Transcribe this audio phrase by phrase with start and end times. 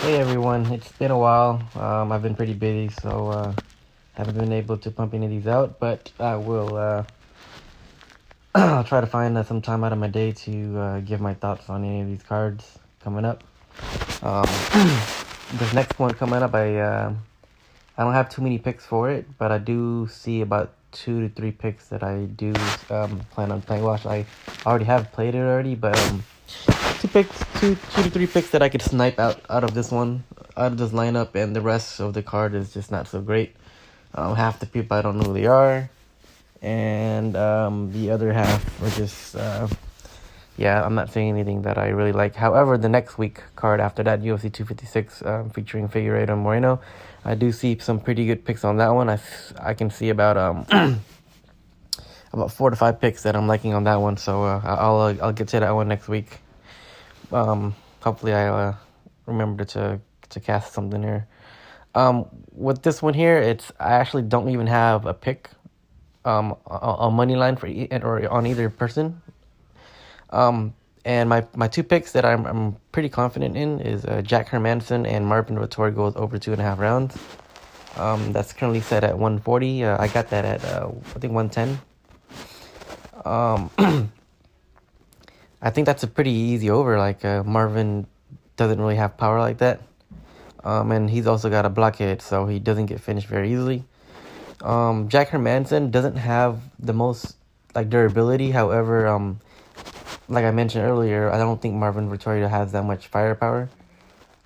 [0.00, 1.62] Hey everyone, it's been a while.
[1.74, 3.52] Um, I've been pretty busy, so uh,
[4.14, 5.78] haven't been able to pump any of these out.
[5.78, 6.74] But I will.
[6.74, 7.04] Uh,
[8.54, 11.34] I'll try to find uh, some time out of my day to uh, give my
[11.34, 13.44] thoughts on any of these cards coming up.
[14.22, 14.46] Um,
[15.58, 17.12] this next one coming up, I uh,
[17.98, 21.34] I don't have too many picks for it, but I do see about two to
[21.34, 22.54] three picks that I do
[22.88, 23.84] um, plan on playing.
[23.84, 24.24] Watch, I
[24.64, 26.00] already have played it already, but.
[27.00, 29.90] Two picks, two, two to three picks that I could snipe out out of this
[29.90, 30.22] one,
[30.54, 33.56] out of this lineup, and the rest of the card is just not so great.
[34.14, 35.88] Um, half the people I don't know who they are,
[36.60, 39.66] and um, the other half are just, uh,
[40.58, 42.34] yeah, I'm not saying anything that I really like.
[42.34, 46.82] However, the next week card after that, UFC 256, um, featuring Figueiredo Moreno,
[47.24, 49.08] I do see some pretty good picks on that one.
[49.08, 49.18] I,
[49.58, 50.66] I can see about um.
[52.34, 55.16] about four to five picks that I'm liking on that one, so uh, I'll uh,
[55.22, 56.40] I'll get to that one next week
[57.32, 58.74] um, hopefully I uh,
[59.26, 61.26] remember to to cast something here.
[61.94, 65.50] Um, with this one here, it's I actually don't even have a pick,
[66.24, 69.20] um, a, a money line for e- or on either person.
[70.30, 74.48] Um, and my, my two picks that I'm I'm pretty confident in is uh, Jack
[74.48, 77.16] Hermansson and Marvin Vettori goes over two and a half rounds.
[77.96, 79.84] Um, that's currently set at 140.
[79.84, 81.80] Uh, I got that at uh, I think 110.
[83.24, 84.12] Um,
[85.62, 86.98] I think that's a pretty easy over.
[86.98, 88.06] Like uh, Marvin
[88.56, 89.80] doesn't really have power like that,
[90.64, 93.84] um, and he's also got a blockhead, so he doesn't get finished very easily.
[94.62, 97.36] Um, Jack Hermansson doesn't have the most
[97.74, 98.50] like durability.
[98.50, 99.40] However, um,
[100.28, 103.68] like I mentioned earlier, I don't think Marvin Vettori has that much firepower.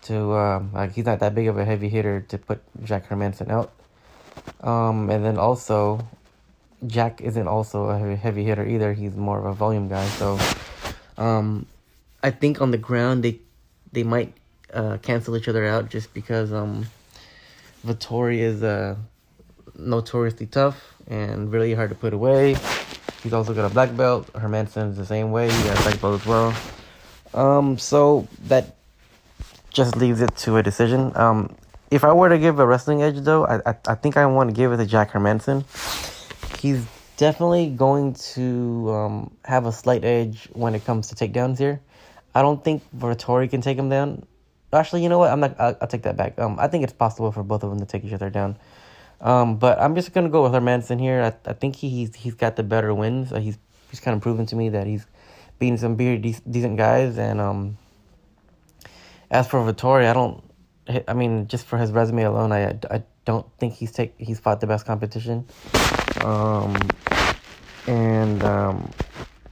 [0.03, 3.51] To um, like he's not that big of a heavy hitter to put Jack Hermansson
[3.51, 3.73] out.
[4.61, 6.07] Um, and then also,
[6.87, 8.93] Jack isn't also a heavy hitter either.
[8.93, 10.39] He's more of a volume guy, so
[11.17, 11.67] um,
[12.23, 13.39] I think on the ground they
[13.93, 14.33] they might
[14.73, 16.87] uh, cancel each other out just because um,
[17.87, 18.97] Vettori is uh,
[19.77, 22.57] notoriously tough and really hard to put away.
[23.23, 24.33] He's also got a black belt.
[24.33, 25.51] Hermansson is the same way.
[25.51, 26.55] He got a black belt as well.
[27.33, 28.77] Um, so that
[29.71, 31.13] just leaves it to a decision.
[31.17, 31.55] Um,
[31.91, 34.51] if I were to give a wrestling edge, though, I I, I think I want
[34.51, 35.65] to give it to Jack Hermansson.
[36.61, 36.87] He's
[37.17, 41.81] definitely going to um, have a slight edge when it comes to takedowns here.
[42.35, 44.27] I don't think Vettori can take him down.
[44.73, 45.31] Actually, you know what?
[45.31, 45.55] I'm not.
[45.61, 46.39] I'll, I'll, take that back.
[46.39, 48.57] Um, I think it's possible for both of them to take each other down.
[49.21, 51.23] Um, but I'm just gonna go with Hermansson here.
[51.23, 53.33] I, I think he, he's he's got the better wins.
[53.33, 53.57] Uh, he's
[53.91, 55.07] he's kind of proven to me that he's
[55.61, 57.19] beating some pretty de- decent guys.
[57.19, 57.79] And um,
[59.31, 60.43] as for Vettori, I don't.
[61.07, 64.61] I mean, just for his resume alone, I I don't think he's take he's fought
[64.61, 65.47] the best competition.
[66.23, 66.77] Um,
[67.87, 68.91] and um,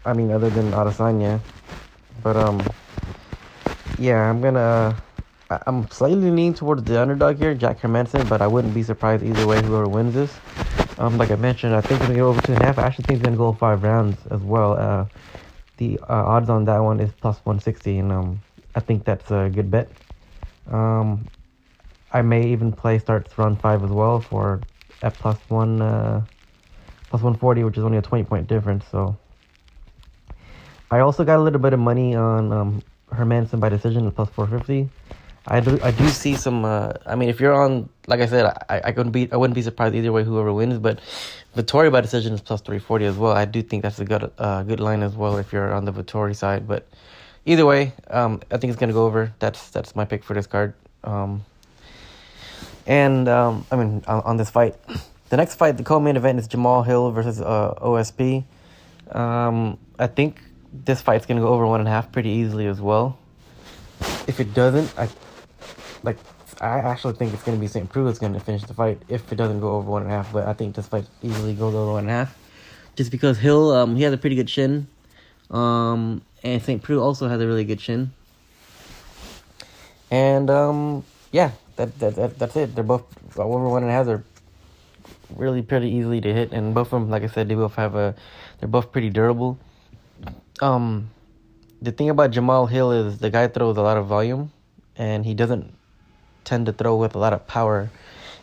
[0.05, 1.41] I mean, other than Adesanya,
[2.22, 2.62] but um,
[3.99, 4.97] yeah, I'm gonna.
[5.66, 9.47] I'm slightly leaning towards the underdog here, Jack Hermansson, but I wouldn't be surprised either
[9.47, 10.32] way whoever wins this.
[10.97, 12.78] Um, like I mentioned, I think it's gonna go over two and a half.
[12.78, 14.72] I actually think it's gonna go five rounds as well.
[14.78, 15.05] Uh,
[15.77, 18.41] the uh, odds on that one is plus one sixty, and um,
[18.75, 19.91] I think that's a good bet.
[20.71, 21.27] Um,
[22.12, 24.61] I may even play starts run five as well for
[25.03, 25.81] at plus one.
[25.83, 26.25] Uh,
[27.12, 28.87] plus 140, which is only a 20 point difference.
[28.91, 29.15] So
[30.91, 34.31] I also got a little bit of money on um, Hermansson by decision at plus
[34.31, 34.89] 450.
[35.47, 36.65] I do I do see some.
[36.65, 39.56] Uh, I mean, if you're on, like I said, I I couldn't be I wouldn't
[39.56, 40.79] be surprised either way whoever wins.
[40.79, 41.00] But
[41.55, 43.33] Vettori by decision is plus 340 as well.
[43.33, 45.93] I do think that's a good uh, good line as well if you're on the
[45.93, 46.67] Vettori side.
[46.67, 46.87] But
[47.44, 49.34] either way, um, I think it's gonna go over.
[49.41, 50.75] That's that's my pick for this card.
[51.05, 51.44] Um,
[52.87, 54.76] and um, I mean on, on this fight.
[55.28, 58.44] The next fight, the co-main event, is Jamal Hill versus uh, OSP.
[59.12, 62.81] Um, I think this fight's gonna go over one and a half pretty easily as
[62.81, 63.19] well.
[64.26, 65.09] If it doesn't, I
[66.03, 66.19] like.
[66.60, 67.88] I actually think it's gonna be St.
[67.88, 70.32] Preux is gonna finish the fight if it doesn't go over one and a half.
[70.32, 72.38] But I think this fight easily goes over one and a half,
[72.94, 74.87] just because Hill um he has a pretty good chin,
[75.50, 76.82] um and St.
[76.82, 78.12] Preux also has a really good chin.
[80.10, 81.52] And um yeah,
[81.82, 82.75] that, that, that that's it.
[82.75, 83.05] They're both
[83.37, 84.06] over one and a half.
[84.06, 84.25] They're
[85.37, 87.94] really pretty easily to hit, and both of them, like I said, they both have
[87.94, 88.14] a,
[88.61, 89.58] they're both pretty durable.
[90.61, 91.11] Um,
[91.81, 94.52] the thing about Jamal Hill is the guy throws a lot of volume,
[94.96, 95.73] and he doesn't
[96.44, 97.90] tend to throw with a lot of power.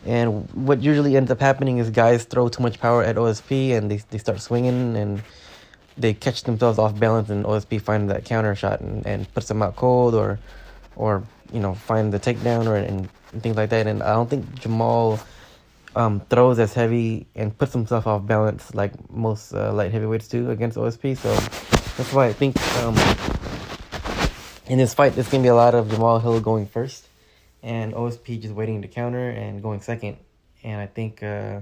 [0.04, 3.90] And what usually ends up happening is guys throw too much power at OSP, and
[3.90, 5.22] they they start swinging, and
[5.96, 9.62] they catch themselves off balance, and OSP finds that counter shot and, and puts them
[9.62, 10.38] out cold, or
[10.96, 11.22] or
[11.52, 13.86] you know find the takedown or and, and things like that.
[13.86, 15.18] And I don't think Jamal
[15.96, 20.50] um, throws as heavy and puts himself off balance like most uh, light heavyweights do
[20.50, 21.16] against OSP.
[21.16, 21.34] So
[21.96, 22.96] that's why I think um,
[24.66, 27.06] in this fight, there's to be a lot of Jamal Hill going first.
[27.62, 30.16] and OSP just waiting to counter and going second.
[30.62, 31.60] And I think uh,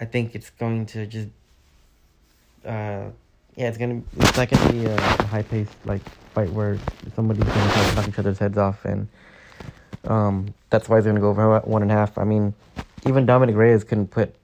[0.00, 1.28] I think it's going to just
[2.64, 3.10] uh,
[3.56, 6.02] yeah, it's gonna it's not gonna be a, high paced like
[6.34, 6.78] fight where
[7.14, 9.08] somebody's gonna try to knock each other's heads off, and
[10.04, 12.18] um, that's why he's gonna go over one and a half.
[12.18, 12.52] I mean,
[13.06, 14.34] even Dominic Reyes can put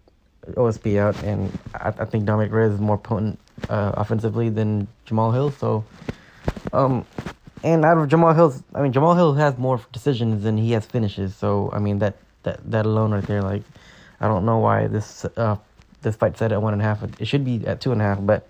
[0.53, 3.39] OSP out, and I, I think Dominic Reyes is more potent
[3.69, 5.51] uh, offensively than Jamal Hill.
[5.51, 5.85] So,
[6.73, 7.05] um,
[7.63, 10.87] and out of Jamahal Hill's, I mean, Jamahal Hill has more decisions than he has
[10.87, 11.37] finishes.
[11.37, 13.63] So, I mean, that that that alone right there, like,
[14.21, 15.57] I don't know why this uh
[16.01, 17.03] this fight set at one and a half.
[17.21, 18.49] It should be at two and a half, but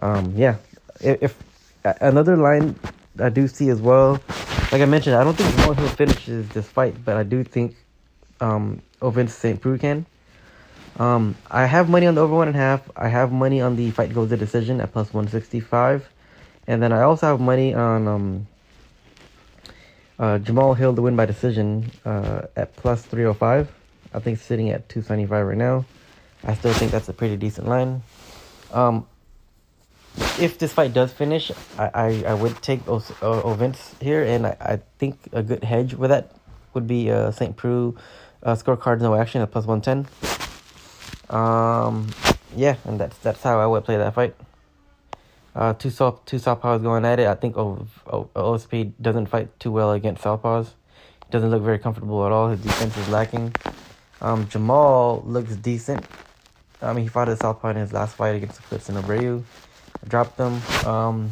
[0.00, 0.56] um, yeah.
[1.00, 1.44] If, if
[2.00, 2.78] another line
[3.18, 4.20] I do see as well,
[4.72, 7.76] like I mentioned, I don't think Jamahal Hill finishes this fight, but I do think
[8.40, 9.60] um, Ovince St.
[9.60, 10.06] Preux can.
[10.98, 12.88] Um, I have money on the over one and a half.
[12.96, 16.08] I have money on the fight goes to decision at plus one sixty five,
[16.66, 18.46] and then I also have money on um,
[20.18, 23.72] uh, Jamahal Hill to win by decision uh, at plus three hundred five.
[24.12, 25.84] I think sitting at two seventy five right now.
[26.44, 28.02] I still think that's a pretty decent line.
[28.72, 29.06] Um,
[30.38, 34.46] if this fight does finish, I, I, I would take o- uh, Ovince here, and
[34.46, 36.32] I, I think a good hedge with that
[36.72, 37.56] would be uh, St.
[37.56, 37.94] Preux
[38.42, 40.06] uh, scorecard no action at plus 110.
[41.30, 42.08] Um,
[42.56, 44.34] yeah, and that's that's how I would play that fight.
[45.54, 47.26] Uh, two soft two southpaws going at it.
[47.26, 50.66] I think o- o- OSP doesn't fight too well against southpaws.
[51.24, 52.50] He doesn't look very comfortable at all.
[52.50, 53.54] His defense is lacking.
[54.20, 56.04] Um, Jamahal looks decent.
[56.82, 59.42] I mean, he fought a southpaw in his last fight against Klidson Abreu.
[60.06, 60.60] Dropped them.
[60.84, 61.30] Um,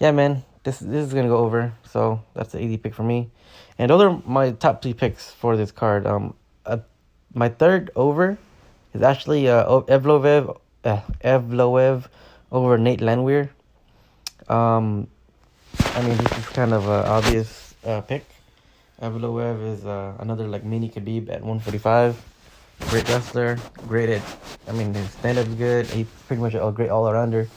[0.00, 1.72] yeah, man, this this is gonna go over.
[1.90, 3.30] So that's the easy pick for me.
[3.78, 6.06] And those are my top three picks for this card.
[6.06, 6.34] Um,
[6.64, 6.78] uh,
[7.34, 8.38] my third over
[8.94, 12.06] is actually uh, Evloev, uh, Evloev
[12.50, 13.50] over Nate Landwehr.
[14.48, 15.08] Um,
[15.78, 18.24] I mean, this is kind of an obvious uh, pick.
[19.00, 22.31] Evloev is uh, another like mini Khabib at 145.
[22.88, 23.58] Great wrestler,
[23.88, 24.22] great at,
[24.68, 25.86] I mean, his stand up's good.
[25.86, 27.48] He's pretty much a great all arounder.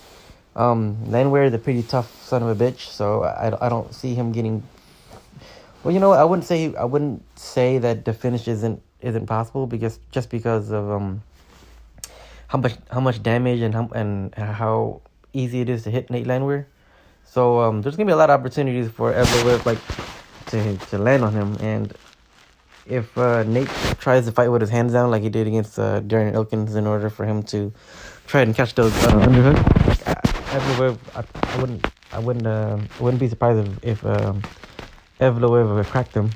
[0.56, 4.16] Um, Landwehr is a pretty tough son of a bitch, so I, I don't see
[4.16, 4.64] him getting.
[5.84, 9.68] Well, you know, I wouldn't say I wouldn't say that the finish isn't isn't possible
[9.68, 11.22] because just because of um
[12.48, 15.02] how much how much damage and how and how
[15.34, 16.66] easy it is to hit Nate Landwehr.
[17.26, 19.80] So um, there's gonna be a lot of opportunities for Evloev like
[20.48, 21.94] to to land on him, and
[22.88, 23.68] if uh, Nate
[24.00, 26.86] tries to fight with his hands down like he did against uh, Darren Elkins in
[26.86, 27.74] order for him to
[28.28, 29.64] try and catch those uh, underhooks,
[30.56, 34.42] Evloev, I, I wouldn't I wouldn't uh, wouldn't be surprised if, if um,
[35.20, 36.30] Evloev would crack them.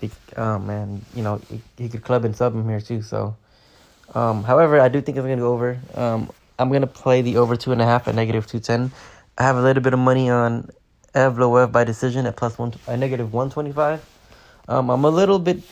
[0.00, 3.02] He, oh man, you know he, he could club and sub him here too.
[3.02, 3.36] So,
[4.14, 5.78] um, however, I do think it's gonna go over.
[5.94, 8.90] Um, I'm gonna play the over two and a half at negative two ten.
[9.38, 10.70] I have a little bit of money on
[11.14, 14.04] Evloev by decision at plus one, a negative one twenty five.
[14.68, 15.62] Um, I'm a little bit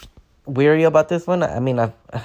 [0.46, 1.43] weary about this one.
[1.43, 1.93] I mean, I,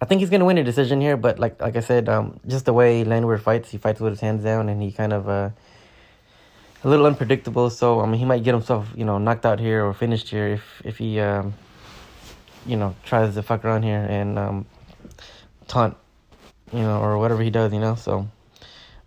[0.00, 2.66] I think he's gonna win a decision here, but like like I said, um, just
[2.66, 5.50] the way Landwehr fights, he fights with his hands down, and he kind of uh,
[6.84, 7.70] a little unpredictable.
[7.70, 10.48] So I mean, he might get himself you know knocked out here or finished here
[10.48, 11.54] if if he um,
[12.66, 14.66] you know tries to fuck around here and um,
[15.66, 15.96] taunt,
[16.74, 17.94] you know, or whatever he does, you know.
[17.94, 18.28] So,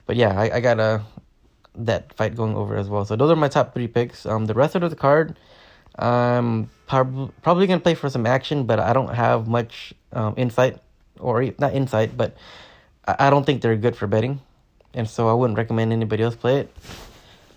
[0.07, 1.03] but yeah, I I got a
[1.85, 3.05] that fight going over as well.
[3.05, 4.25] So those are my top three picks.
[4.25, 5.37] Um, the rest of the card,
[5.97, 10.79] I'm prob- probably gonna play for some action, but I don't have much um, insight
[11.19, 12.35] or not insight, but
[13.07, 14.41] I, I don't think they're good for betting,
[14.93, 16.75] and so I wouldn't recommend anybody else play it.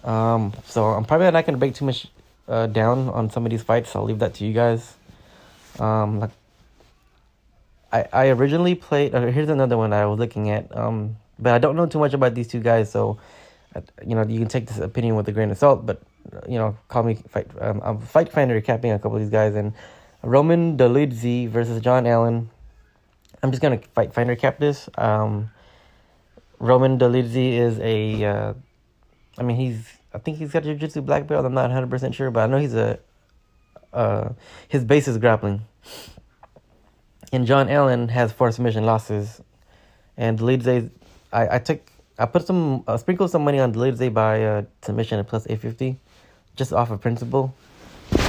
[0.04, 2.06] Um, so I'm probably not gonna break too much
[2.48, 3.94] uh, down on some of these fights.
[3.94, 4.94] I'll leave that to you guys.
[5.78, 6.30] Um, like
[7.92, 9.14] I I originally played.
[9.14, 10.74] Uh, here's another one I was looking at.
[10.76, 13.18] Um, but I don't know too much about these two guys, so
[14.06, 16.02] you know, you can take this opinion with a grain of salt, but
[16.48, 17.48] you know, call me fight.
[17.60, 19.72] Um, I'm fight finder capping a couple of these guys, and
[20.22, 22.50] Roman Dolidze versus John Allen.
[23.42, 24.88] I'm just gonna fight finder cap this.
[24.96, 25.50] Um,
[26.58, 28.54] Roman Dolidze is a, uh,
[29.36, 31.44] I mean, he's I think he's got a jiu-jitsu black belt.
[31.44, 32.98] I'm not 100 percent sure, but I know he's a,
[33.92, 34.30] uh,
[34.68, 35.62] his base is grappling.
[37.32, 39.40] And John Allen has four submission losses,
[40.16, 40.90] and Dolidze,
[41.32, 41.80] I I took
[42.18, 45.98] I put some, uh, sprinkle some money on Dolidze by uh, submission at plus 850,
[46.56, 47.54] just off of principle.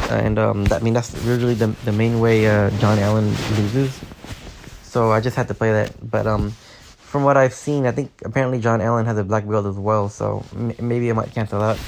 [0.10, 4.00] And um, that I mean that's really the the main way uh, John Allen loses.
[4.84, 5.92] So I just had to play that.
[6.10, 9.66] But um, from what I've seen, I think apparently John Allen has a black belt
[9.66, 10.08] as well.
[10.10, 11.80] So m- maybe I might cancel out.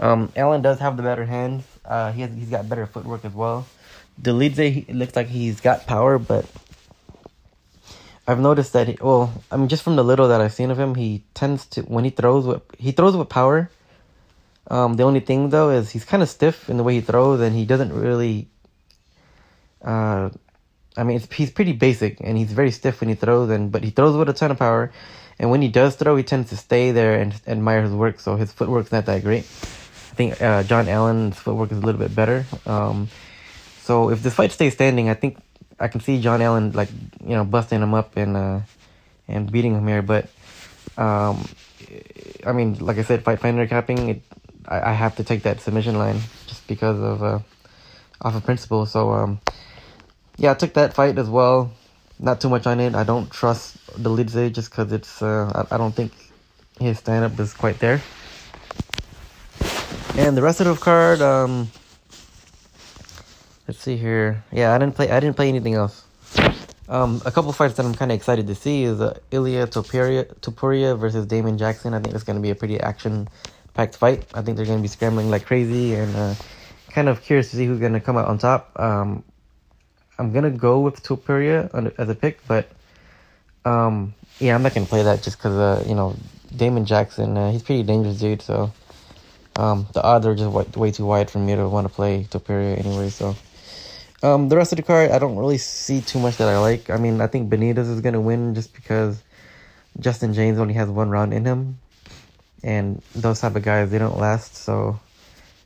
[0.00, 1.64] Um, Allen does have the better hands.
[1.84, 3.66] Uh, he has he's got better footwork as well.
[4.20, 6.46] Dolidze, it looks like he's got power, but
[8.26, 8.88] I've noticed that.
[8.88, 11.66] He, well, I mean, just from the little that I've seen of him, he tends
[11.66, 13.70] to when he throws with he throws with power.
[14.68, 17.40] Um, the only thing though is he's kind of stiff in the way he throws,
[17.40, 18.48] and he doesn't really.
[19.84, 20.30] Uh,
[20.96, 23.90] I mean, he's pretty basic, and he's very stiff when he throws, and but he
[23.90, 24.92] throws with a ton of power,
[25.38, 28.20] and when he does throw, he tends to stay there and admire his work.
[28.20, 29.42] So his footwork's not that great.
[29.42, 32.44] I think uh, John Allen's footwork is a little bit better.
[32.66, 33.08] Um,
[33.80, 35.38] so if this fight stays standing, I think
[35.82, 36.88] I can see John Allen like
[37.26, 38.60] you know busting him up and uh,
[39.26, 40.00] and beating him here.
[40.00, 40.30] But
[40.96, 41.44] um,
[42.46, 44.08] I mean, like I said, fight finder capping.
[44.10, 44.22] It,
[44.66, 47.40] I, I have to take that submission line just because of uh,
[48.22, 48.86] off of principle.
[48.86, 49.40] So um,
[50.36, 51.72] yeah, I took that fight as well.
[52.20, 52.94] Not too much on it.
[52.94, 55.20] I don't trust the Dolidze just because it's.
[55.20, 56.12] Uh, I, I don't think
[56.78, 58.00] his stand up is quite there.
[60.14, 61.20] And the rest of the card.
[61.20, 61.72] Um,
[63.72, 64.44] let's see here.
[64.52, 65.10] Yeah, I didn't play.
[65.10, 66.04] I didn't play anything else.
[66.90, 70.26] Um, a couple fights that I'm kind of excited to see is uh, Ilia Topuria,
[70.40, 71.94] Topuria versus Damon Jackson.
[71.94, 74.26] I think it's going to be a pretty action-packed fight.
[74.34, 76.34] I think they're going to be scrambling like crazy, and uh,
[76.90, 78.78] kind of curious to see who's going to come out on top.
[78.78, 79.24] Um,
[80.18, 82.68] I'm gonna go with Topuria as a pick, but
[83.64, 86.14] um, yeah, I'm not gonna play that just because uh, you know
[86.54, 87.38] Damon Jackson.
[87.38, 88.70] Uh, he's pretty dangerous dude, so
[89.56, 92.24] um, the odds are just way, way too wide for me to want to play
[92.30, 93.08] Topuria anyway.
[93.08, 93.34] So.
[94.22, 96.90] Um, the rest of the card, I don't really see too much that I like.
[96.90, 99.20] I mean, I think Benitez is gonna win just because
[99.98, 101.80] Justin James only has one round in him,
[102.62, 104.54] and those type of guys they don't last.
[104.54, 105.00] So,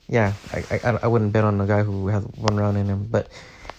[0.09, 3.07] yeah, I I, I wouldn't bet on a guy who has one round in him.
[3.11, 3.29] But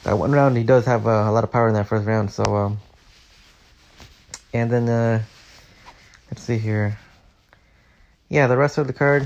[0.03, 2.29] that one round, he does have uh, a lot of power in that first round.
[2.31, 2.79] So, um,
[4.53, 5.23] and then uh,
[6.29, 6.99] let's see here.
[8.29, 9.25] Yeah, the rest of the card,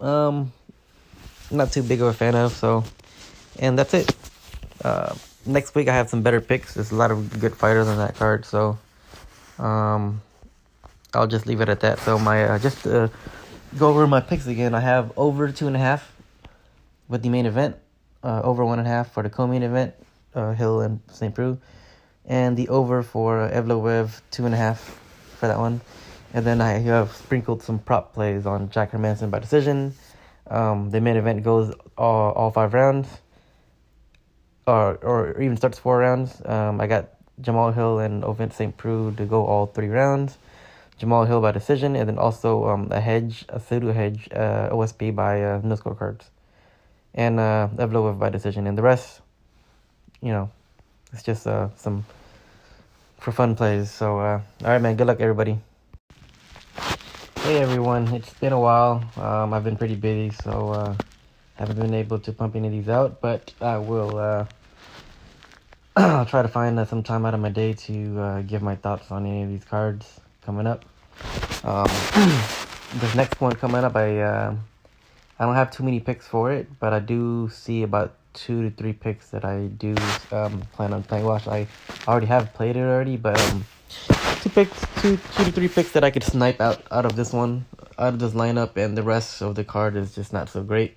[0.00, 0.52] um,
[1.50, 2.52] not too big of a fan of.
[2.52, 2.84] So,
[3.58, 4.19] and that's it.
[4.84, 5.14] Uh,
[5.46, 6.74] next week I have some better picks.
[6.74, 8.78] There's a lot of good fighters on that card, so
[9.58, 10.20] um,
[11.14, 11.98] I'll just leave it at that.
[12.00, 14.74] So my uh, just go over my picks again.
[14.74, 16.12] I have over two and a half
[17.08, 17.76] with the main event,
[18.22, 19.94] uh, over one and a half for the co-main event,
[20.34, 21.34] uh, Hill and St.
[21.34, 21.58] Preux,
[22.24, 25.00] and the over for uh, Evloev two and a half
[25.38, 25.80] for that one.
[26.32, 29.94] And then I have sprinkled some prop plays on Jack Hermansson by decision.
[30.46, 33.08] Um, the main event goes all, all five rounds
[34.70, 36.40] or or even starts four rounds.
[36.44, 37.08] Um, I got
[37.40, 38.76] Jamal Hill and Ovince St.
[38.76, 40.38] Preux to go all three rounds.
[40.98, 45.14] Jamal Hill by decision, and then also um, a hedge, a pseudo hedge, uh, OSP
[45.16, 46.28] by uh, no scorecards,
[47.14, 49.22] and uh, Evloev by decision, and the rest,
[50.20, 50.50] you know,
[51.14, 52.04] it's just uh, some
[53.18, 53.90] for fun plays.
[53.90, 54.96] So, uh, all right, man.
[54.96, 55.58] Good luck, everybody.
[57.44, 58.12] Hey, everyone.
[58.14, 59.02] It's been a while.
[59.16, 60.94] Um, I've been pretty busy, so uh,
[61.54, 64.18] haven't been able to pump any of these out, but I will.
[64.18, 64.44] Uh,
[66.00, 68.74] I'll try to find uh, some time out of my day to uh, give my
[68.74, 70.86] thoughts on any of these cards coming up.
[71.62, 71.84] Um,
[73.00, 74.54] this next one coming up, I uh,
[75.38, 78.74] I don't have too many picks for it, but I do see about two to
[78.74, 79.94] three picks that I do
[80.32, 81.26] um, plan on playing.
[81.26, 81.66] Watch, I
[82.08, 83.66] already have played it already, but um,
[84.40, 87.30] two picks, two two to three picks that I could snipe out out of this
[87.30, 87.66] one,
[87.98, 90.96] out of this lineup, and the rest of the card is just not so great.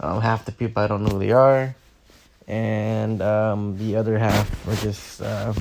[0.00, 1.76] Um, half the people I don't know who they are
[2.46, 5.52] and um, the other half were just uh,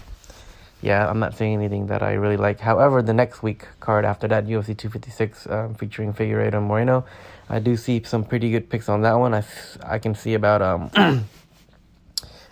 [0.82, 2.60] yeah i'm not saying anything that i really like.
[2.60, 7.06] However the next week card after that ufc 256 um, featuring figueiredo and moreno
[7.50, 9.34] i do see some pretty good picks on that one.
[9.34, 9.44] I,
[9.86, 10.92] I can see about um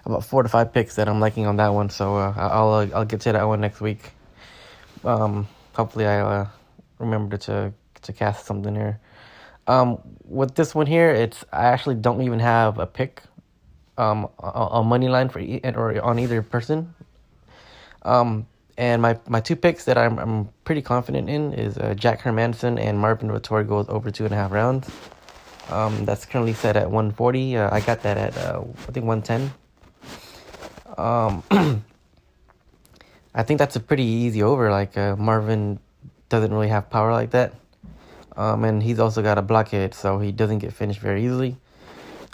[0.06, 1.90] about four to five picks that i'm liking on that one.
[1.90, 4.12] So uh, i'll uh, i'll get to that one next week.
[5.04, 6.48] Um hopefully i uh,
[7.00, 7.74] remember to
[8.04, 9.00] to cast something here.
[9.68, 13.22] Um with this one here it's i actually don't even have a pick
[14.01, 16.93] um, a, money line for e- or on either person.
[18.01, 22.22] Um, and my, my two picks that I'm I'm pretty confident in is uh, Jack
[22.22, 24.89] Hermansson and Marvin Vettori goes over two and a half rounds.
[25.70, 27.58] Um, that's currently set at 140.
[27.58, 29.53] Uh, I got that at uh, I think 110.
[30.98, 31.43] Um,
[33.36, 34.72] I think that's a pretty easy over.
[34.72, 35.79] Like uh, Marvin
[36.29, 37.53] doesn't really have power like that,
[38.36, 41.58] um, and he's also got a blockhead, so he doesn't get finished very easily.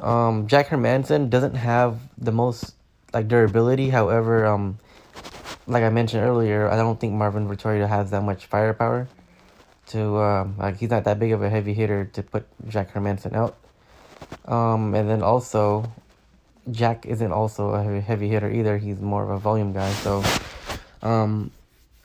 [0.02, 2.76] Um, Jack Hermansson doesn't have the most
[3.14, 3.90] like durability.
[3.90, 4.80] However, um,
[5.66, 9.08] like I mentioned earlier, I don't think Marvin Vettori has that much firepower.
[9.88, 13.34] To um, like he's not that big of a heavy hitter to put Jack Hermansson
[13.34, 13.56] out.
[14.46, 15.90] Um, and then also,
[16.70, 18.78] Jack isn't also a heavy, hitter either.
[18.78, 19.90] He's more of a volume guy.
[19.94, 20.24] So,
[21.02, 21.52] um,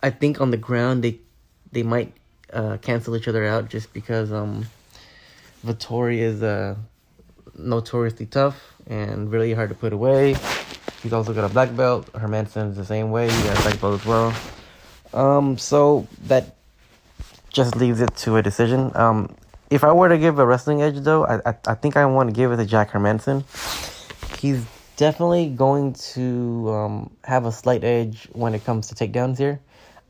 [0.02, 1.18] I think on the ground they
[1.72, 2.12] they might
[2.52, 4.66] uh, cancel each other out just because um,
[5.66, 6.76] Vettori is a
[7.56, 10.36] notoriously tough and really hard to put away.
[11.02, 12.08] He's also got a black belt.
[12.14, 13.28] is the same way.
[13.28, 14.34] He has black belt as well.
[15.12, 16.56] Um, so that
[17.50, 18.90] just leaves it to a decision.
[18.94, 19.34] Um,
[19.70, 22.28] if I were to give a wrestling edge, though, I I, I think I want
[22.28, 23.44] to give it to Jack Hermansson.
[24.38, 24.64] He's
[24.96, 29.60] definitely going to um, have a slight edge when it comes to takedowns here.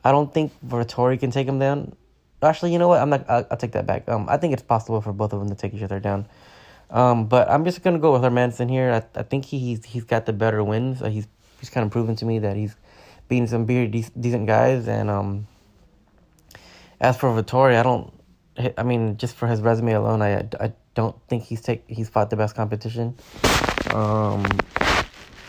[0.05, 1.95] I don't think Vettori can take him down.
[2.43, 3.01] Actually, you know what?
[3.01, 3.29] I'm not.
[3.31, 4.09] I'll, I'll, take that back.
[4.09, 6.27] Um, I think it's possible for both of them to take each other down.
[6.93, 8.93] Um, but I'm just gonna go with Hermansson here.
[8.93, 11.01] I, I think he, he's he's got the better wins.
[11.01, 11.27] Uh, he's
[11.59, 12.77] he's kind of proven to me that he's
[13.29, 14.87] beating some very de- decent guys.
[14.87, 15.47] And um,
[17.01, 18.13] as for Vettori, I don't.
[18.77, 22.29] I mean, just for his resume alone, I I don't think he's take he's fought
[22.29, 23.17] the best competition.
[23.91, 24.45] Um,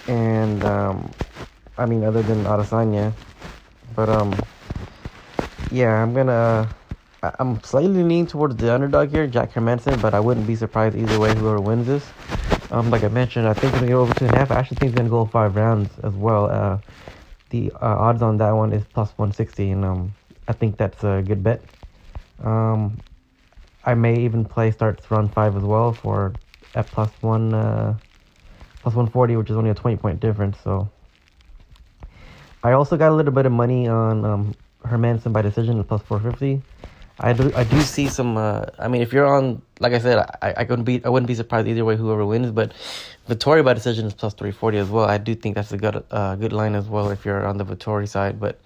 [0.07, 1.11] and um,
[1.77, 3.11] I mean, other than Adesanya,
[3.95, 4.33] but um,
[5.71, 6.73] yeah, I'm gonna.
[7.23, 11.17] I'm slightly leaning towards the underdog here, Jack Hermansson, but I wouldn't be surprised either
[11.19, 12.05] way whoever wins this.
[12.69, 14.51] Um, like I mentioned, I think it's gonna go over two and a half.
[14.51, 16.49] I actually think it's gonna go five rounds as well.
[16.49, 16.79] Uh,
[17.49, 20.13] the uh, odds on that one is plus one sixty, and um,
[20.49, 21.61] I think that's a good bet.
[22.43, 22.97] Um,
[23.85, 26.33] I may even play starts round five as well for
[26.75, 27.95] at plus one uh,
[28.81, 30.57] plus one forty, which is only a twenty point difference.
[30.61, 30.89] So
[32.63, 36.01] I also got a little bit of money on um, Hermansson by decision at plus
[36.01, 36.61] four fifty.
[37.19, 38.37] I do I do see some.
[38.37, 41.27] Uh, I mean, if you're on, like I said, I I couldn't be I wouldn't
[41.27, 42.51] be surprised either way whoever wins.
[42.51, 42.73] But
[43.29, 45.05] Vettori by decision is plus three forty as well.
[45.05, 47.65] I do think that's a good uh, good line as well if you're on the
[47.65, 48.39] Vettori side.
[48.39, 48.59] But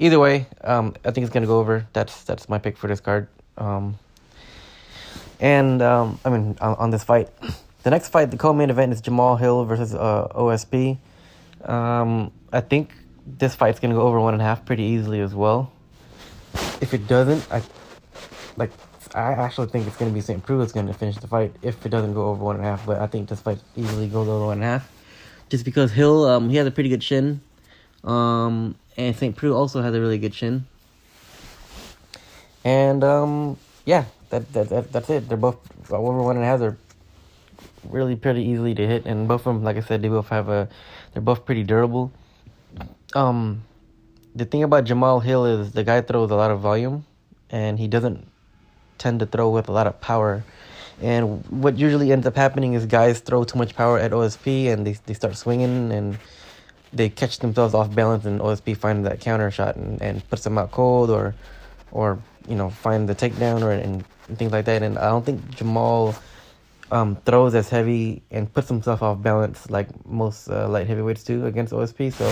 [0.00, 1.86] either way, um, I think it's gonna go over.
[1.92, 3.28] That's that's my pick for this card.
[3.56, 3.96] Um,
[5.38, 7.28] and um, I mean on, on, this fight,
[7.84, 10.98] the next fight, the co-main event is Jamal Hill versus uh, OSP.
[11.64, 12.92] Um, I think
[13.24, 15.70] this fight's gonna go over one and a half pretty easily as well.
[16.80, 17.62] If it doesn't, I
[18.56, 18.70] like
[19.14, 20.44] I actually think it's gonna be St.
[20.44, 22.86] Preux that's gonna finish the fight if it doesn't go over one and a half.
[22.86, 24.92] But I think this fight easily goes over one and a half,
[25.48, 27.40] just because Hill um he has a pretty good chin,
[28.04, 29.34] um and St.
[29.36, 30.66] Preux also has a really good chin.
[32.64, 35.28] And um yeah, that, that, that that's it.
[35.28, 35.58] They're both
[35.90, 36.60] over one and a half.
[36.60, 36.76] They're
[37.88, 40.48] really pretty easily to hit, and both of them, like I said, they both have
[40.48, 40.68] a
[41.12, 42.12] they're both pretty durable.
[43.14, 43.62] Um,
[44.34, 47.06] the thing about Jamal Hill is the guy throws a lot of volume,
[47.50, 48.26] and he doesn't
[49.04, 50.42] tend to throw with a lot of power.
[51.02, 54.86] And what usually ends up happening is guys throw too much power at OSP and
[54.86, 56.18] they, they start swinging and
[56.90, 60.56] they catch themselves off balance and OSP finds that counter shot and, and puts them
[60.56, 61.34] out cold or
[61.90, 64.82] or you know find the takedown or and, and things like that.
[64.82, 66.14] And I don't think Jamal
[66.90, 71.44] um, throws as heavy and puts himself off balance like most uh, light heavyweights do
[71.44, 72.12] against OSP.
[72.12, 72.24] So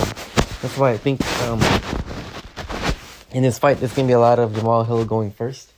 [0.61, 1.61] that's why I think um,
[3.31, 5.72] in this fight, there's gonna be a lot of Jamal Hill going first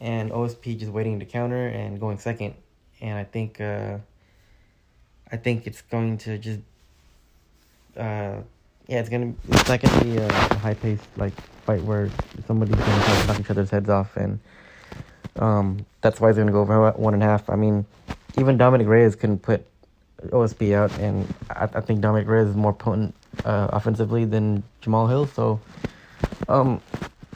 [0.00, 2.54] and OSP just waiting to counter and going second.
[3.00, 3.98] And I think uh,
[5.30, 6.60] I think it's going to just
[7.96, 8.40] uh,
[8.88, 11.32] yeah, it's gonna it's not gonna be a, a high paced like
[11.64, 12.08] fight where
[12.46, 14.38] somebody's gonna try to knock each other's heads off, and
[15.36, 17.48] um, that's why it's gonna go over one and a half.
[17.50, 17.84] I mean,
[18.38, 19.66] even Dominic Reyes couldn't put
[20.26, 25.08] OSP out, and I, I think Dominic Reyes is more potent uh, offensively than Jamal
[25.08, 25.26] Hill.
[25.26, 25.60] So,
[26.48, 26.80] um,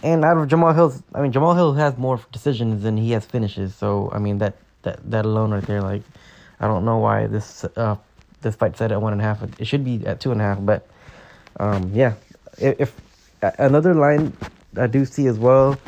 [0.03, 3.25] and out of Jamal Hill's, I mean, Jamal Hill has more decisions than he has
[3.25, 3.75] finishes.
[3.75, 6.03] So, I mean, that that that alone right there, like,
[6.59, 7.97] I don't know why this uh
[8.43, 9.43] this fight set at one and a half.
[9.61, 10.87] It should be at two and a half, but
[11.59, 12.15] um, yeah.
[12.59, 13.01] If, if
[13.59, 14.33] another line
[14.77, 15.79] I do see as well,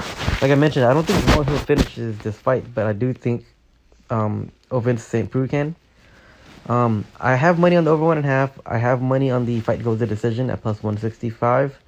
[0.41, 3.47] like I mentioned, I don't think Jamal Hill finishes this fight, but I do think
[4.11, 5.31] um Ovince St.
[5.31, 5.75] Preux can.
[6.69, 8.59] Um, I have money on the over one and a half.
[8.65, 11.79] I have money on the fight goes to decision at plus one sixty five.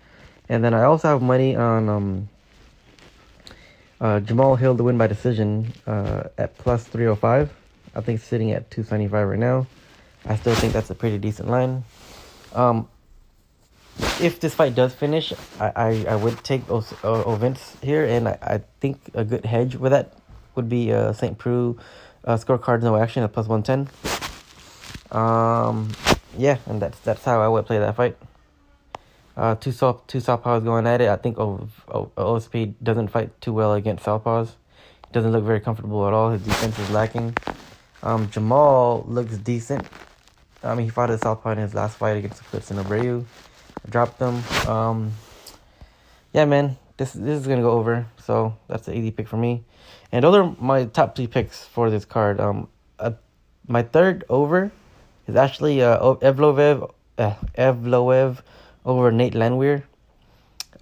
[0.49, 2.29] And then I also have money on um,
[4.01, 7.51] uh, Jamal Hill to win by decision uh, at plus 305.
[7.95, 9.67] I think sitting at 275 right now.
[10.27, 11.85] I still think that's a pretty decent line.
[12.55, 12.89] Um,
[14.21, 18.29] if this fight does finish, I, I, I would take those uh, events here, and
[18.29, 20.15] I, I think a good hedge with that
[20.55, 21.39] would be uh, St.
[21.39, 21.77] Preux
[22.25, 23.89] uh, scorecard no action at plus 110.
[25.11, 25.93] Um,
[26.37, 28.17] yeah, and that's that's how I would play that fight.
[29.37, 31.09] Uh, two south two southpaws going at it.
[31.09, 34.51] I think o- OSP doesn't fight too well against southpaws.
[35.13, 36.31] Doesn't look very comfortable at all.
[36.31, 37.37] His defense is lacking.
[38.03, 39.87] Um, Jamal looks decent.
[40.63, 43.25] I mean, he fought a southpaw in his last fight against Klidson Abreu.
[43.91, 44.43] Dropped him.
[44.69, 45.13] Um,
[46.33, 48.07] yeah, man, this this is gonna go over.
[48.25, 49.65] So that's an easy pick for me.
[50.13, 52.41] And those are my top three picks for this card.
[52.41, 52.69] Um,
[52.99, 53.13] uh,
[53.67, 54.71] my third over
[55.27, 58.43] is actually uh, Evloev, uh, Evloev
[58.85, 59.83] over Nate Landwehr.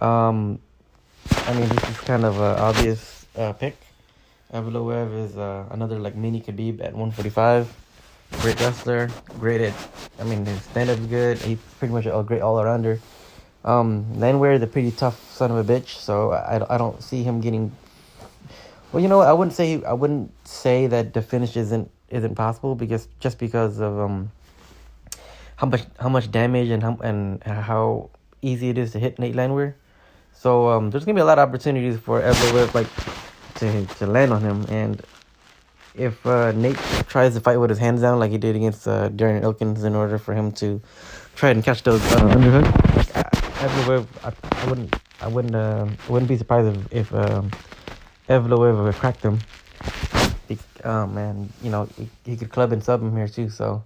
[0.00, 0.58] Um,
[1.30, 3.76] I mean, this is kind of an obvious uh, pick.
[4.52, 7.72] Evloev is uh, another like mini Khabib at 145.
[8.40, 9.74] Great wrestler, great at,
[10.18, 11.38] I mean, his stand up's good.
[11.38, 12.98] He's pretty much a great all arounder.
[13.64, 17.22] Um, Landwehr is a pretty tough son of a bitch, so I, I don't see
[17.22, 17.70] him getting
[18.92, 22.74] Well, you know, I wouldn't say I wouldn't say that the finish isn't isn't possible
[22.74, 24.30] because just because of um
[25.62, 28.10] how much how much damage and how and how
[28.42, 29.76] easy it is to hit Nate Landwehr.
[30.34, 32.88] So um, there's gonna be a lot of opportunities for Evloev like
[33.54, 35.00] to to land on him, and
[35.94, 39.08] if uh, Nate tries to fight with his hands down like he did against uh,
[39.10, 40.80] Darren Elkins in order for him to
[41.36, 46.36] try and catch those uh, underhook, like, I, I, wouldn't I wouldn't uh, wouldn't be
[46.36, 47.52] surprised if, if um,
[48.28, 49.38] Evloev would crack them.
[50.84, 53.48] Oh man, you know he, he could club and sub him here too.
[53.48, 53.84] So,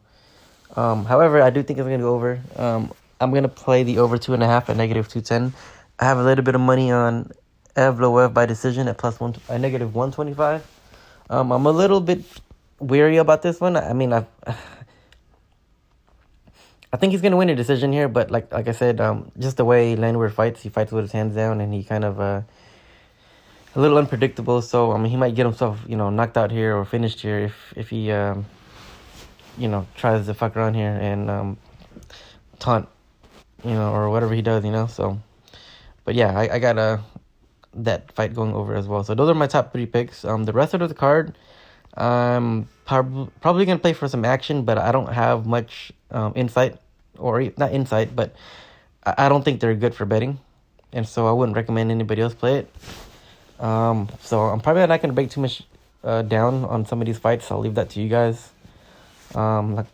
[0.77, 2.39] um, however, I do think it's gonna go over.
[2.57, 5.55] Um, I'm gonna play the over two and a half at negative two ten.
[5.99, 7.33] I have a little bit of money on
[7.75, 10.67] Evloev by decision at plus one, a negative one twenty five.
[11.31, 12.25] Um, I'm a little bit
[12.79, 13.77] weary about this one.
[13.77, 14.27] I mean, I,
[16.93, 19.57] I think he's gonna win a decision here, but like like I said, um, just
[19.57, 22.43] the way Landwehr fights, he fights with his hands down, and he kind of uh,
[23.75, 24.61] a little unpredictable.
[24.61, 27.39] So I mean, he might get himself you know knocked out here or finished here
[27.39, 28.45] if if he um,
[29.59, 31.57] you know tries to fuck around here and um,
[32.59, 32.89] taunt
[33.65, 34.87] you know, or whatever he does, you know.
[34.87, 35.21] So,
[36.05, 37.01] but yeah, I, I got a
[37.75, 39.05] that fight going over as well.
[39.05, 40.25] So those are my top three picks.
[40.25, 41.37] Um, the rest of the card,
[41.95, 46.79] I'm prob- probably gonna play for some action, but I don't have much um, insight
[47.19, 48.35] or not insight, but
[49.05, 50.39] I, I don't think they're good for betting,
[50.93, 52.71] and so I wouldn't recommend anybody else play it.
[53.59, 55.63] Um, so I'm probably not gonna break too much
[56.05, 57.51] uh, down on some of these fights.
[57.51, 58.51] I'll leave that to you guys.
[59.35, 59.87] Um, like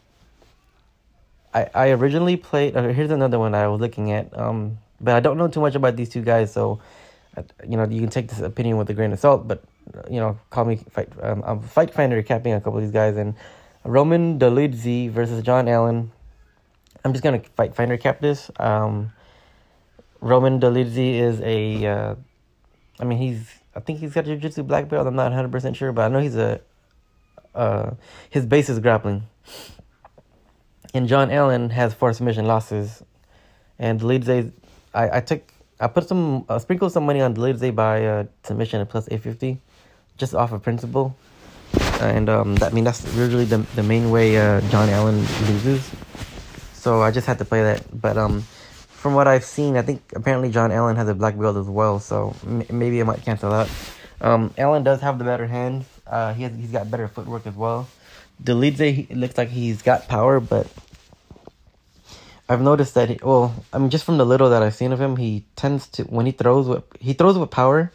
[1.54, 2.76] I, I originally played.
[2.76, 4.36] Uh, here's another one I was looking at.
[4.38, 6.80] Um, but I don't know too much about these two guys, so
[7.36, 9.46] uh, you know you can take this opinion with a grain of salt.
[9.46, 9.62] But
[10.10, 11.08] you know, call me fight.
[11.20, 13.34] Um, I'm fight finder capping a couple of these guys, and
[13.84, 16.12] Roman Dolidze versus John Allen.
[17.04, 18.50] I'm just gonna fight finder cap this.
[18.58, 19.12] Um,
[20.20, 21.86] Roman Dolidze is a.
[21.86, 22.14] Uh,
[23.00, 23.58] I mean, he's.
[23.74, 25.06] I think he's got jiu-jitsu black belt.
[25.06, 26.60] I'm not 100 percent sure, but I know he's a.
[27.54, 27.90] Uh,
[28.30, 29.24] his base is grappling
[30.94, 33.02] and John Allen has four submission losses.
[33.78, 34.52] And Dolidze,
[34.94, 35.42] I, I took
[35.80, 39.22] I put some uh, sprinkled some money on Dolidze by uh, submission at plus eight
[39.22, 39.60] fifty,
[40.16, 41.16] just off of principle.
[42.00, 45.90] And um, that I mean that's usually the the main way uh, John Allen loses.
[46.74, 47.82] So I just had to play that.
[48.00, 51.56] But um, from what I've seen, I think apparently John Allen has a black belt
[51.56, 51.98] as well.
[51.98, 53.68] So m- maybe I might cancel out.
[54.20, 55.86] Um, Allen does have the better hands.
[56.06, 57.88] Uh, he has, he's got better footwork as well.
[58.42, 60.66] Dolidze, it looks like he's got power, but
[62.48, 63.08] I've noticed that.
[63.08, 65.86] He, well, I mean, just from the little that I've seen of him, he tends
[65.88, 67.92] to when he throws with he throws with power.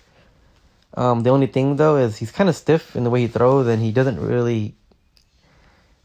[0.93, 3.67] Um, the only thing though is he's kind of stiff in the way he throws,
[3.67, 4.73] and he doesn't really.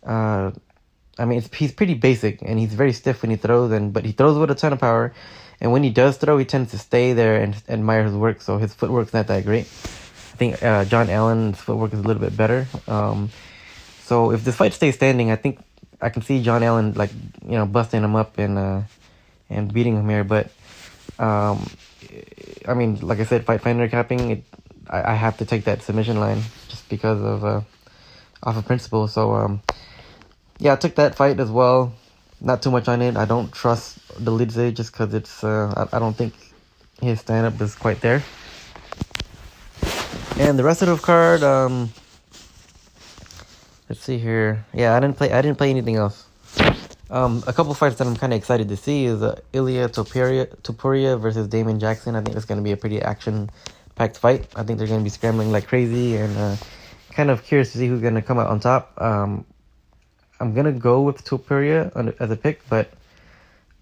[0.04, 0.50] Uh,
[1.18, 4.12] I mean, he's pretty basic, and he's very stiff when he throws, and but he
[4.12, 5.14] throws with a ton of power,
[5.60, 8.42] and when he does throw, he tends to stay there and admire his work.
[8.42, 9.68] So his footwork's not that great.
[10.42, 12.66] I think uh, John Allen's footwork is a little bit better.
[12.88, 13.30] Um,
[14.02, 15.60] so if this fight stays standing, I think
[16.00, 17.12] I can see John Allen like
[17.46, 18.80] you know busting him up and uh,
[19.48, 20.24] and beating him here.
[20.24, 20.50] But
[21.20, 21.64] um,
[22.66, 24.30] I mean, like I said, fight finder capping.
[24.32, 24.44] It,
[24.90, 27.60] I, I have to take that submission line just because of uh,
[28.42, 29.06] off of principle.
[29.06, 29.62] So um,
[30.58, 31.94] yeah, I took that fight as well.
[32.40, 33.16] Not too much on it.
[33.16, 35.44] I don't trust the Dolidze just because it's.
[35.44, 36.34] Uh, I, I don't think
[37.00, 38.24] his stand up is quite there.
[40.38, 41.92] And the rest of the card, um,
[43.88, 44.64] Let's see here.
[44.72, 45.30] Yeah, I didn't play.
[45.30, 46.24] I didn't play anything else.
[47.10, 50.46] Um, a couple fights that I'm kind of excited to see is uh, Ilia Topuria,
[50.62, 52.16] Topuria versus Damon Jackson.
[52.16, 54.46] I think it's going to be a pretty action-packed fight.
[54.56, 56.56] I think they're going to be scrambling like crazy, and uh,
[57.10, 58.98] kind of curious to see who's going to come out on top.
[58.98, 59.44] Um,
[60.40, 62.90] I'm gonna go with Topuria as a pick, but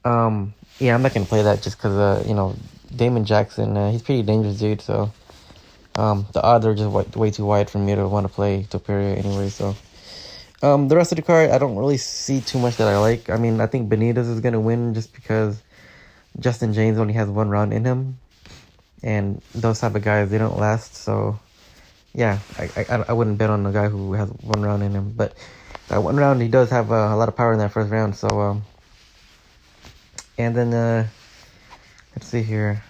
[0.05, 2.55] um, yeah, I'm not gonna play that just because uh, you know
[2.95, 3.77] Damon Jackson.
[3.77, 5.11] Uh, he's pretty dangerous dude, so
[6.01, 8.67] um, the odds are just way, way too wide for me to want to play
[8.71, 9.49] Topuria anyway.
[9.51, 9.77] So.
[10.63, 13.31] Um, the rest of the card, I don't really see too much that I like.
[13.31, 15.63] I mean, I think Benitez is gonna win just because
[16.39, 18.19] Justin James only has one round in him,
[19.03, 20.97] and those type of guys they don't last.
[20.97, 21.41] So,
[22.13, 25.15] yeah, I I, I wouldn't bet on a guy who has one round in him.
[25.17, 25.33] But
[25.89, 28.15] that one round, he does have uh, a lot of power in that first round.
[28.15, 28.63] So, um,
[30.37, 31.07] and then uh,
[32.15, 32.83] let's see here.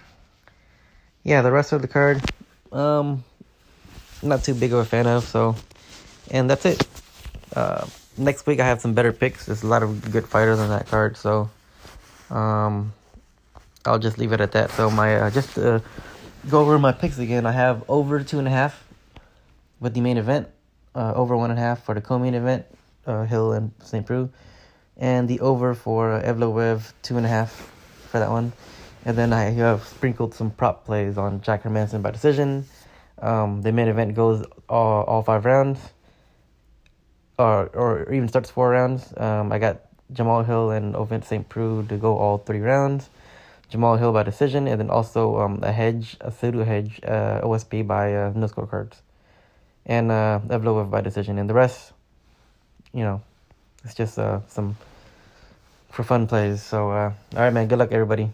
[1.22, 2.20] Yeah, the rest of the card,
[2.72, 3.24] um,
[4.22, 5.24] not too big of a fan of.
[5.24, 5.56] So,
[6.30, 6.86] and that's it.
[7.54, 9.46] Uh, next week I have some better picks.
[9.46, 11.50] There's a lot of good fighters on that card, so
[12.30, 12.92] um,
[13.84, 14.70] I'll just leave it at that.
[14.72, 15.82] So my uh, just to
[16.48, 18.84] go over my picks again, I have over two and a half
[19.80, 20.48] with the main event,
[20.94, 22.66] uh, over one and a half for the co-main event,
[23.06, 24.06] uh, Hill and St.
[24.06, 24.28] Preux,
[24.96, 27.72] and the over for uh, Evloev two and a half
[28.10, 28.52] for that one.
[29.04, 32.66] And then I have sprinkled some prop plays on Jack Hermansson by decision,
[33.20, 35.78] Um, the main event goes all, all five rounds,
[37.38, 39.12] or or even starts four rounds.
[39.16, 39.80] Um, I got
[40.12, 41.48] Jamal Hill and Ovince St.
[41.48, 43.10] Preux to go all three rounds.
[43.68, 47.86] Jamal Hill by decision, and then also um, a hedge, a pseudo hedge, uh, OSP
[47.86, 48.96] by uh, no scorecards,
[49.86, 51.92] and uh, Evloev by decision, and the rest,
[52.92, 53.22] you know,
[53.84, 54.76] it's just uh, some
[55.90, 56.62] for fun plays.
[56.62, 57.68] So, uh, all right, man.
[57.68, 58.30] Good luck, everybody.